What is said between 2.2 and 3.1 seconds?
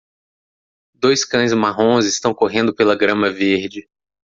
correndo pela